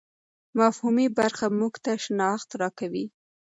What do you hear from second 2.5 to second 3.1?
راکوي.